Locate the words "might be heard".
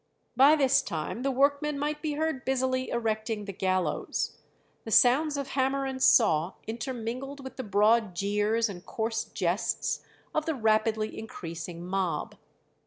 1.77-2.43